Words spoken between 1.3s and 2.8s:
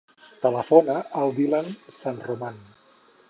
Dylan Sanroman.